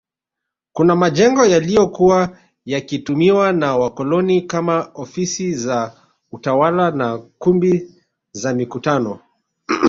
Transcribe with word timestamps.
Kuna 0.73 0.95
majengo 0.95 1.45
yaliyokuwa 1.45 2.37
yakitumiwa 2.65 3.53
na 3.53 3.77
wakoloni 3.77 4.41
kama 4.41 4.91
ofisi 4.93 5.53
za 5.55 5.97
utawala 6.31 6.91
na 6.91 7.17
kumbi 7.17 7.95
za 8.31 8.53
mikutano 8.53 9.19